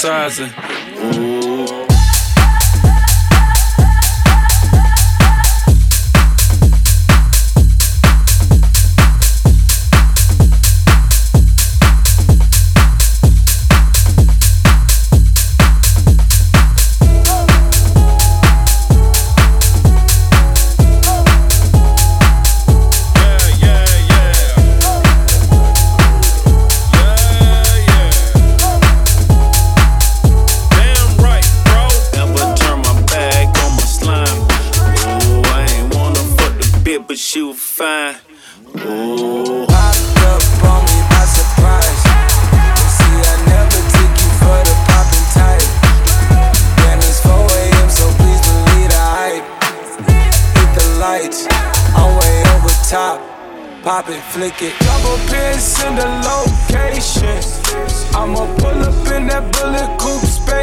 [0.00, 1.49] Synthesizer.
[37.50, 38.14] too fine.
[38.76, 39.66] Ooh.
[39.66, 42.00] Popped up on me by surprise.
[42.94, 45.66] See, I never took you for the popping type.
[46.78, 49.46] Damn, it's 4 a.m., so please believe the hype.
[50.58, 51.46] Hit the lights,
[51.98, 53.18] I'm way over top.
[53.82, 54.74] Pop it, flick it.
[54.80, 57.38] Double pierce in the location.
[58.14, 60.59] I'ma pull up in that bullet coupe space.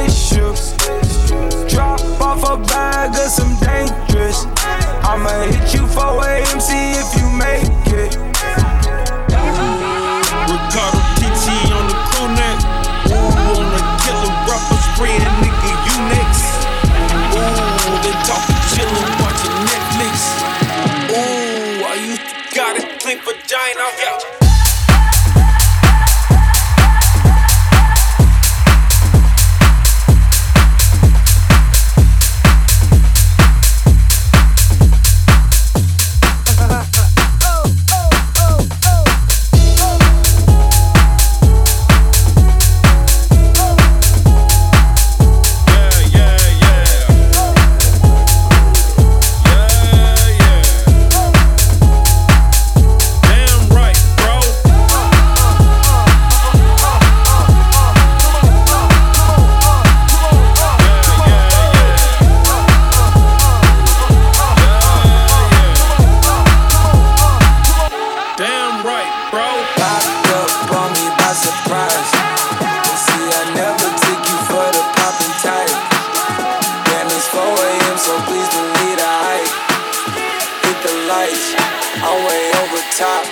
[82.09, 83.25] I'm way over top,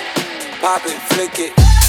[0.60, 1.85] pop it, flick it.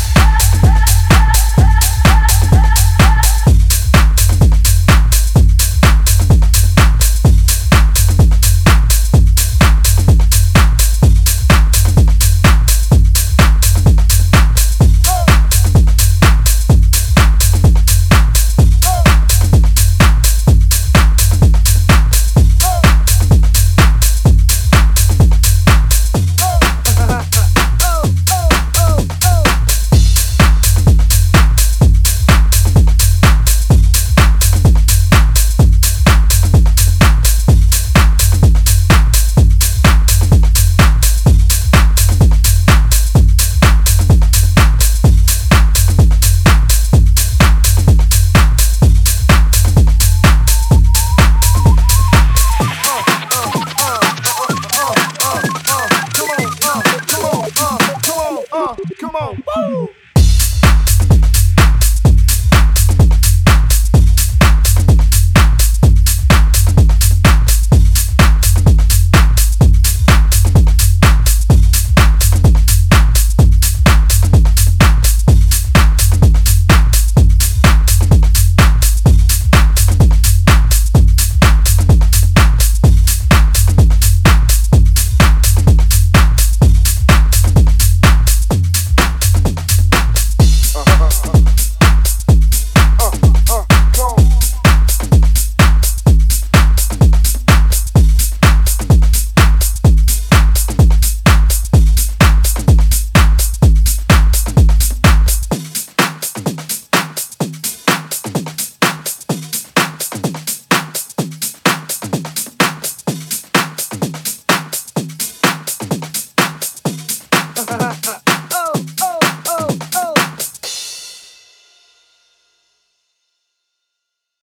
[59.07, 59.44] Come on.
[59.69, 59.89] Woo!